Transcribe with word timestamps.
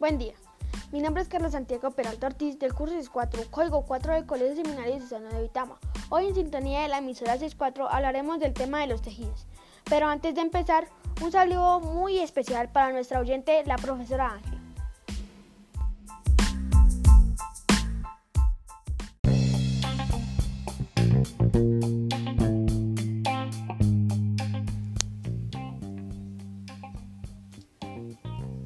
Buen 0.00 0.16
día. 0.16 0.32
Mi 0.92 1.02
nombre 1.02 1.22
es 1.22 1.28
Carlos 1.28 1.52
Santiago 1.52 1.90
Peralta 1.90 2.28
Ortiz 2.28 2.58
del 2.58 2.72
curso 2.72 2.94
64, 2.94 3.50
código 3.50 3.84
4 3.84 4.14
del 4.14 4.24
Colegio 4.24 4.56
Seminario 4.56 4.94
de 4.94 5.00
Susana 5.02 5.28
de 5.28 5.42
Vitama. 5.42 5.78
Hoy 6.08 6.28
en 6.28 6.34
sintonía 6.34 6.80
de 6.80 6.88
la 6.88 6.98
emisora 6.98 7.34
64 7.34 7.86
hablaremos 7.86 8.40
del 8.40 8.54
tema 8.54 8.80
de 8.80 8.86
los 8.86 9.02
tejidos. 9.02 9.46
Pero 9.84 10.08
antes 10.08 10.34
de 10.34 10.40
empezar, 10.40 10.88
un 11.20 11.30
saludo 11.30 11.80
muy 11.80 12.18
especial 12.18 12.72
para 12.72 12.92
nuestra 12.92 13.20
oyente, 13.20 13.62
la 13.66 13.76
profesora 13.76 14.32
Ángela. 14.32 14.56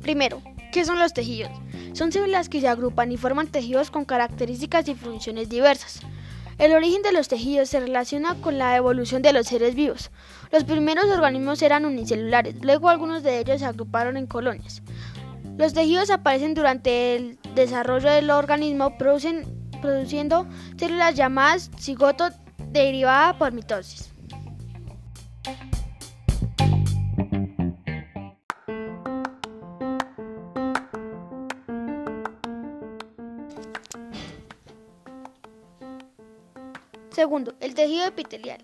Primero, 0.00 0.40
¿qué 0.74 0.84
son 0.84 0.98
los 0.98 1.14
tejidos? 1.14 1.52
Son 1.92 2.10
células 2.10 2.48
que 2.48 2.60
se 2.60 2.66
agrupan 2.66 3.12
y 3.12 3.16
forman 3.16 3.46
tejidos 3.46 3.92
con 3.92 4.04
características 4.04 4.88
y 4.88 4.96
funciones 4.96 5.48
diversas. 5.48 6.00
El 6.58 6.72
origen 6.72 7.00
de 7.02 7.12
los 7.12 7.28
tejidos 7.28 7.68
se 7.68 7.78
relaciona 7.78 8.34
con 8.40 8.58
la 8.58 8.76
evolución 8.76 9.22
de 9.22 9.32
los 9.32 9.46
seres 9.46 9.76
vivos. 9.76 10.10
Los 10.50 10.64
primeros 10.64 11.04
organismos 11.04 11.62
eran 11.62 11.84
unicelulares, 11.84 12.56
luego 12.60 12.88
algunos 12.88 13.22
de 13.22 13.38
ellos 13.38 13.60
se 13.60 13.66
agruparon 13.66 14.16
en 14.16 14.26
colonias. 14.26 14.82
Los 15.56 15.74
tejidos 15.74 16.10
aparecen 16.10 16.54
durante 16.54 17.14
el 17.14 17.38
desarrollo 17.54 18.10
del 18.10 18.28
organismo 18.30 18.98
produciendo 18.98 20.48
células 20.76 21.14
llamadas 21.14 21.70
cigoto 21.78 22.30
derivada 22.72 23.38
por 23.38 23.52
mitosis. 23.52 24.10
Segundo, 37.14 37.54
el 37.60 37.74
tejido 37.74 38.06
epitelial 38.06 38.58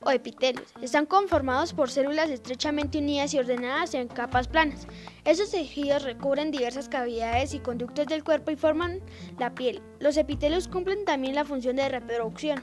o 0.00 0.10
epitelios 0.10 0.70
están 0.82 1.06
conformados 1.06 1.72
por 1.72 1.88
células 1.88 2.28
estrechamente 2.28 2.98
unidas 2.98 3.32
y 3.32 3.38
ordenadas 3.38 3.94
en 3.94 4.08
capas 4.08 4.48
planas. 4.48 4.86
Esos 5.24 5.50
tejidos 5.50 6.02
recubren 6.02 6.50
diversas 6.50 6.90
cavidades 6.90 7.54
y 7.54 7.58
conductos 7.58 8.06
del 8.06 8.22
cuerpo 8.22 8.50
y 8.50 8.56
forman 8.56 9.00
la 9.38 9.54
piel. 9.54 9.80
Los 9.98 10.18
epitelios 10.18 10.68
cumplen 10.68 11.06
también 11.06 11.34
la 11.34 11.46
función 11.46 11.76
de 11.76 11.88
reproducción. 11.88 12.62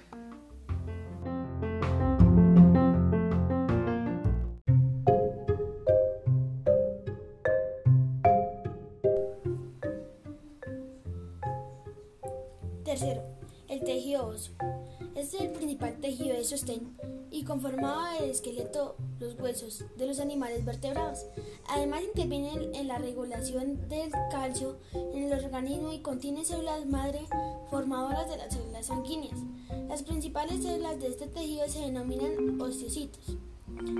Tercero, 12.83 13.23
el 13.67 13.83
tejido 13.83 14.27
óseo. 14.27 14.82
Es 15.15 15.33
el 15.35 15.51
principal 15.51 15.95
tejido 16.01 16.35
de 16.35 16.43
sostén 16.43 16.97
y 17.29 17.43
conformado 17.43 18.19
del 18.19 18.31
esqueleto, 18.31 18.95
los 19.19 19.39
huesos 19.39 19.85
de 19.95 20.07
los 20.07 20.19
animales 20.19 20.65
vertebrados. 20.65 21.25
Además 21.69 22.01
interviene 22.03 22.71
en 22.73 22.87
la 22.87 22.97
regulación 22.97 23.87
del 23.89 24.11
calcio 24.31 24.77
en 24.93 25.23
el 25.23 25.33
organismo 25.33 25.93
y 25.93 25.99
contiene 25.99 26.43
células 26.43 26.87
madre 26.87 27.21
formadoras 27.69 28.27
de 28.27 28.37
las 28.37 28.53
células 28.53 28.87
sanguíneas. 28.87 29.39
Las 29.87 30.01
principales 30.01 30.63
células 30.63 30.99
de 30.99 31.07
este 31.07 31.27
tejido 31.27 31.67
se 31.69 31.81
denominan 31.81 32.59
osteocitos. 32.59 33.37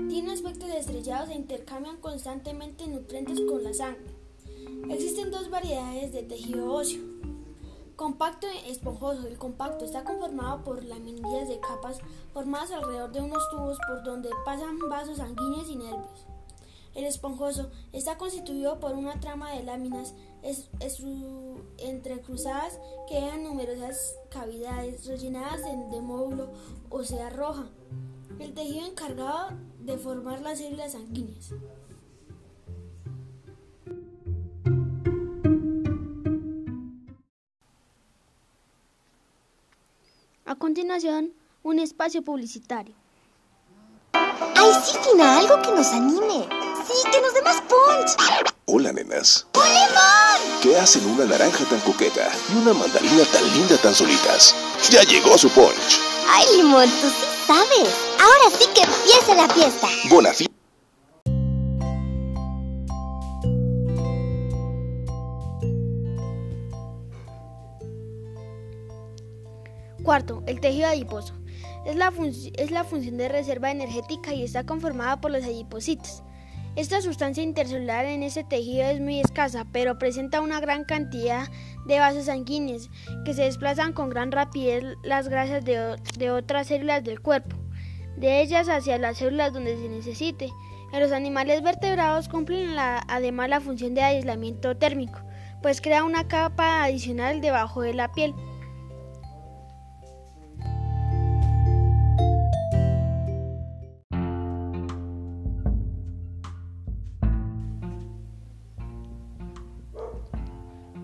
Tienen 0.08 0.30
aspectos 0.30 0.68
estrellados 0.70 1.30
e 1.30 1.34
intercambian 1.34 1.98
constantemente 1.98 2.88
nutrientes 2.88 3.40
con 3.42 3.62
la 3.62 3.72
sangre. 3.72 4.12
Existen 4.90 5.30
dos 5.30 5.48
variedades 5.48 6.12
de 6.12 6.24
tejido 6.24 6.72
óseo 6.72 7.02
Compacto 7.96 8.48
esponjoso. 8.66 9.28
El 9.28 9.38
compacto 9.38 9.84
está 9.84 10.02
conformado 10.02 10.64
por 10.64 10.82
laminillas 10.84 11.48
de 11.48 11.60
capas 11.60 12.00
formadas 12.32 12.72
alrededor 12.72 13.12
de 13.12 13.20
unos 13.20 13.48
tubos 13.50 13.78
por 13.86 14.02
donde 14.02 14.30
pasan 14.44 14.78
vasos 14.90 15.18
sanguíneos 15.18 15.68
y 15.68 15.76
nervios. 15.76 16.26
El 16.94 17.04
esponjoso 17.04 17.70
está 17.92 18.18
constituido 18.18 18.80
por 18.80 18.94
una 18.94 19.20
trama 19.20 19.52
de 19.52 19.62
láminas 19.62 20.14
entrecruzadas 21.78 22.80
que 23.08 23.14
dejan 23.14 23.44
numerosas 23.44 24.16
cavidades 24.28 25.06
rellenadas 25.06 25.62
de, 25.62 25.96
de 25.96 26.00
módulo 26.00 26.50
o 26.90 27.04
sea 27.04 27.30
roja. 27.30 27.68
El 28.40 28.54
tejido 28.54 28.86
encargado 28.86 29.56
de 29.80 29.98
formar 29.98 30.40
las 30.40 30.58
células 30.58 30.92
sanguíneas. 30.92 31.52
A 40.46 40.56
continuación, 40.56 41.32
un 41.62 41.78
espacio 41.78 42.22
publicitario. 42.22 42.94
¡Ay, 44.12 44.72
sí, 44.84 44.94
Tina! 45.02 45.38
Algo 45.38 45.62
que 45.62 45.70
nos 45.70 45.86
anime. 45.86 46.46
Sí, 46.86 47.10
que 47.10 47.20
nos 47.22 47.32
dé 47.32 47.40
más 47.40 47.62
punch. 47.62 48.14
Hola, 48.66 48.92
nenas. 48.92 49.46
¡Un 49.54 49.62
limón! 49.62 50.60
¿Qué 50.62 50.76
hacen 50.76 51.06
una 51.06 51.24
naranja 51.24 51.64
tan 51.64 51.80
coqueta 51.80 52.30
y 52.52 52.58
una 52.58 52.74
mandarina 52.74 53.24
tan 53.32 53.42
linda 53.54 53.78
tan 53.78 53.94
solitas? 53.94 54.54
Ya 54.90 55.02
llegó 55.04 55.38
su 55.38 55.48
punch. 55.48 56.00
¡Ay, 56.28 56.58
limón! 56.58 56.90
Tú 57.00 57.08
sí 57.08 57.24
sabes. 57.46 57.94
Ahora 58.20 58.50
sí 58.58 58.66
que 58.74 58.82
empieza 58.82 59.34
la 59.34 59.48
fiesta. 59.48 59.88
Bonafide. 60.10 60.53
Cuarto, 70.04 70.42
el 70.46 70.60
tejido 70.60 70.86
adiposo. 70.86 71.32
Es 71.86 71.96
la, 71.96 72.84
función 72.84 73.16
de 73.16 73.28
reserva 73.30 73.70
energética 73.70 74.34
y 74.34 74.44
está 74.44 74.64
conformada 74.64 75.18
por 75.22 75.30
los 75.30 75.42
adipocitos. 75.44 76.22
Esta 76.76 77.00
sustancia 77.00 77.42
intercelular 77.42 78.04
en 78.04 78.22
ese 78.22 78.44
tejido 78.44 78.84
es 78.84 79.00
muy 79.00 79.20
escasa, 79.20 79.64
pero 79.72 79.98
presenta 79.98 80.42
una 80.42 80.60
gran 80.60 80.84
cantidad 80.84 81.48
de 81.86 82.00
vasos 82.00 82.26
sanguíneos 82.26 82.90
que 83.24 83.32
se 83.32 83.44
desplazan 83.44 83.94
con 83.94 84.10
gran 84.10 84.30
rapidez 84.30 84.84
las 85.02 85.28
grasas 85.28 85.64
de 85.64 86.30
otras 86.30 86.66
células 86.66 87.02
del 87.02 87.20
cuerpo, 87.20 87.56
de 88.18 88.42
ellas 88.42 88.68
hacia 88.68 88.98
las 88.98 89.16
células 89.16 89.54
donde 89.54 89.76
se 89.76 89.88
necesite. 89.88 90.50
En 90.92 91.00
los 91.00 91.12
animales 91.12 91.62
vertebrados 91.62 92.28
cumplen 92.28 92.74
además 92.76 93.48
la 93.48 93.60
función 93.60 93.94
de 93.94 94.02
aislamiento 94.02 94.76
térmico, 94.76 95.20
pues 95.62 95.80
crea 95.80 96.04
una 96.04 96.28
capa 96.28 96.84
adicional 96.84 97.40
debajo 97.40 97.80
de 97.80 97.94
la 97.94 98.12
piel. 98.12 98.34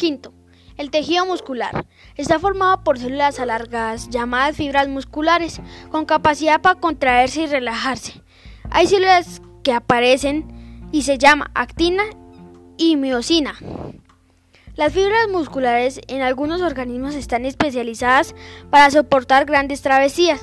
Quinto, 0.01 0.33
el 0.79 0.91
tejido 0.91 1.27
muscular. 1.27 1.85
Está 2.17 2.39
formado 2.39 2.83
por 2.83 2.99
células 2.99 3.39
alargadas 3.39 4.09
llamadas 4.09 4.57
fibras 4.57 4.89
musculares 4.89 5.61
con 5.91 6.07
capacidad 6.07 6.63
para 6.63 6.81
contraerse 6.81 7.43
y 7.43 7.47
relajarse. 7.47 8.23
Hay 8.71 8.87
células 8.87 9.43
que 9.63 9.75
aparecen 9.75 10.89
y 10.91 11.03
se 11.03 11.19
llama 11.19 11.51
actina 11.55 12.05
y 12.79 12.97
miocina. 12.97 13.57
Las 14.75 14.95
fibras 14.95 15.29
musculares 15.29 16.01
en 16.09 16.23
algunos 16.23 16.63
organismos 16.63 17.15
están 17.15 17.45
especializadas 17.45 18.35
para 18.71 18.91
soportar 18.91 19.45
grandes 19.45 19.83
travesías. 19.83 20.41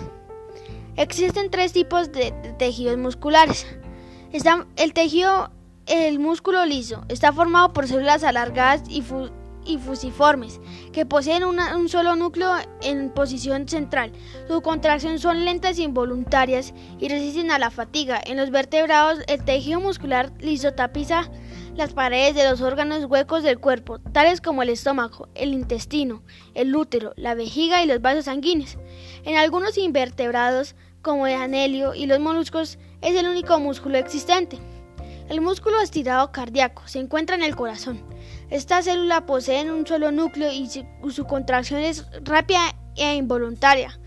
Existen 0.98 1.50
tres 1.50 1.74
tipos 1.74 2.12
de 2.12 2.32
tejidos 2.60 3.00
musculares. 3.00 3.66
Está 4.32 4.68
el 4.76 4.94
tejido, 4.94 5.50
el 5.88 6.20
músculo 6.20 6.64
liso, 6.64 7.04
está 7.10 7.34
formado 7.34 7.74
por 7.74 7.88
células 7.88 8.24
alargadas 8.24 8.84
y, 8.88 9.04
y 9.68 9.78
fusiformes, 9.78 10.60
que 10.94 11.06
poseen 11.06 11.44
un 11.44 11.90
solo 11.90 12.16
núcleo 12.16 12.52
en 12.82 13.10
posición 13.10 13.68
central. 13.68 14.12
Su 14.48 14.62
contracción 14.62 15.20
son 15.20 15.46
lentas 15.46 15.78
e 15.78 15.84
involuntarias 15.84 16.74
y 17.00 17.10
resisten 17.10 17.52
a 17.52 17.60
la 17.60 17.70
fatiga. 17.70 18.20
En 18.26 18.38
los 18.38 18.50
vertebrados, 18.50 19.20
el 19.28 19.44
tejido 19.44 19.80
muscular 19.80 20.32
liso 20.40 20.74
tapiza 20.74 21.30
las 21.76 21.94
paredes 21.94 22.34
de 22.34 22.50
los 22.50 22.62
órganos 22.62 23.06
huecos 23.06 23.44
del 23.44 23.60
cuerpo, 23.60 24.00
tales 24.00 24.42
como 24.42 24.64
el 24.64 24.70
estómago, 24.70 25.28
el 25.36 25.54
intestino, 25.54 26.24
el 26.56 26.76
útero, 26.76 27.14
la 27.16 27.36
vejiga 27.36 27.84
y 27.84 27.88
los 27.88 28.02
vasos 28.02 28.26
sanguíneos. 28.26 28.78
En 29.24 29.38
algunos 29.38 29.78
invertebrados, 29.78 30.76
como 31.04 31.28
el 31.28 31.36
anelio 31.36 31.94
y 31.94 32.08
los 32.08 32.20
moluscos, 32.20 32.80
es 33.02 33.16
el 33.16 33.28
único 33.28 33.60
músculo 33.60 33.98
existente. 33.98 34.58
El 35.30 35.42
músculo 35.42 35.80
estirado 35.82 36.32
cardíaco 36.32 36.88
se 36.88 37.00
encuentra 37.00 37.36
en 37.36 37.44
el 37.44 37.56
corazón. 37.56 38.02
Esta 38.50 38.82
célula 38.82 39.26
posee 39.26 39.70
un 39.72 39.86
solo 39.86 40.12
núcleo 40.12 40.52
y 40.52 40.70
su 40.70 41.26
contracción 41.26 41.82
es 41.82 42.06
rápida 42.24 42.76
e 42.96 43.16
involuntaria. 43.16 44.00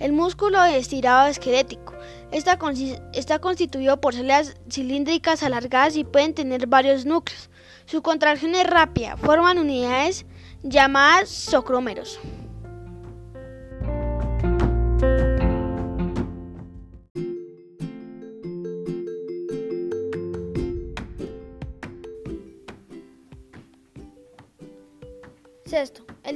El 0.00 0.12
músculo 0.12 0.64
estirado 0.64 1.28
esquelético 1.28 1.94
está, 2.32 2.58
está 3.12 3.38
constituido 3.38 4.00
por 4.00 4.14
células 4.14 4.56
cilíndricas 4.68 5.44
alargadas 5.44 5.96
y 5.96 6.02
pueden 6.02 6.34
tener 6.34 6.66
varios 6.66 7.06
núcleos. 7.06 7.50
Su 7.86 8.02
contracción 8.02 8.56
es 8.56 8.66
rápida, 8.66 9.16
forman 9.16 9.58
unidades 9.58 10.26
llamadas 10.64 11.28
socrómeros. 11.28 12.18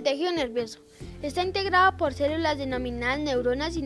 Tejido 0.08 0.32
nervioso. 0.32 0.78
Está 1.22 1.42
integrado 1.42 1.96
por 1.98 2.14
células 2.14 2.56
denominadas 2.56 3.18
neuronas 3.18 3.76
y 3.76 3.84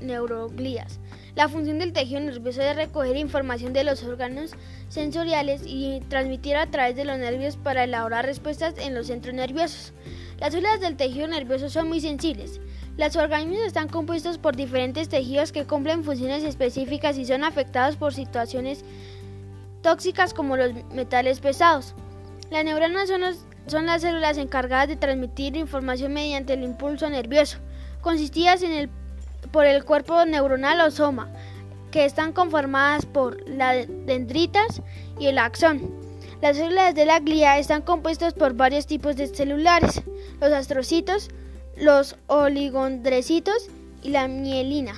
neuroglías. 0.00 0.98
La 1.34 1.48
función 1.48 1.78
del 1.78 1.92
tejido 1.92 2.20
nervioso 2.20 2.62
es 2.62 2.74
recoger 2.74 3.16
información 3.16 3.74
de 3.74 3.84
los 3.84 4.02
órganos 4.02 4.52
sensoriales 4.88 5.62
y 5.66 6.00
transmitir 6.08 6.56
a 6.56 6.70
través 6.70 6.96
de 6.96 7.04
los 7.04 7.18
nervios 7.18 7.56
para 7.56 7.84
elaborar 7.84 8.24
respuestas 8.24 8.74
en 8.78 8.94
los 8.94 9.08
centros 9.08 9.34
nerviosos. 9.34 9.92
Las 10.40 10.54
células 10.54 10.80
del 10.80 10.96
tejido 10.96 11.26
nervioso 11.26 11.68
son 11.68 11.88
muy 11.88 12.00
sensibles. 12.00 12.60
Los 12.96 13.16
organismos 13.16 13.66
están 13.66 13.88
compuestos 13.88 14.38
por 14.38 14.56
diferentes 14.56 15.10
tejidos 15.10 15.52
que 15.52 15.66
cumplen 15.66 16.02
funciones 16.02 16.44
específicas 16.44 17.18
y 17.18 17.26
son 17.26 17.44
afectados 17.44 17.96
por 17.96 18.14
situaciones 18.14 18.84
tóxicas 19.82 20.32
como 20.32 20.56
los 20.56 20.72
metales 20.94 21.40
pesados. 21.40 21.94
Las 22.50 22.64
neuronas 22.64 23.08
son 23.08 23.22
los 23.22 23.44
son 23.66 23.86
las 23.86 24.02
células 24.02 24.38
encargadas 24.38 24.88
de 24.88 24.96
transmitir 24.96 25.56
información 25.56 26.12
mediante 26.12 26.54
el 26.54 26.64
impulso 26.64 27.08
nervioso, 27.08 27.58
consistidas 28.00 28.64
por 29.50 29.66
el 29.66 29.84
cuerpo 29.84 30.24
neuronal 30.24 30.80
o 30.80 30.90
soma, 30.90 31.28
que 31.90 32.04
están 32.04 32.32
conformadas 32.32 33.06
por 33.06 33.48
las 33.48 33.86
dendritas 33.88 34.82
y 35.18 35.26
el 35.26 35.38
axón. 35.38 35.90
Las 36.40 36.56
células 36.56 36.94
de 36.94 37.04
la 37.04 37.20
glía 37.20 37.58
están 37.58 37.82
compuestas 37.82 38.34
por 38.34 38.54
varios 38.54 38.86
tipos 38.86 39.14
de 39.16 39.28
celulares, 39.28 40.02
los 40.40 40.52
astrocitos, 40.52 41.30
los 41.76 42.16
oligondrecitos 42.26 43.68
y 44.02 44.10
la 44.10 44.26
mielina. 44.26 44.94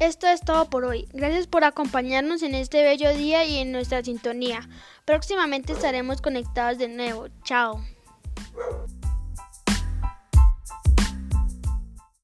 Esto 0.00 0.26
es 0.26 0.40
todo 0.42 0.68
por 0.68 0.84
hoy. 0.84 1.08
Gracias 1.12 1.46
por 1.46 1.64
acompañarnos 1.64 2.42
en 2.42 2.54
este 2.54 2.82
bello 2.82 3.14
día 3.14 3.44
y 3.44 3.56
en 3.56 3.72
nuestra 3.72 4.04
sintonía. 4.04 4.68
Próximamente 5.04 5.72
estaremos 5.72 6.20
conectados 6.20 6.78
de 6.78 6.88
nuevo. 6.88 7.28
Chao. 7.44 7.82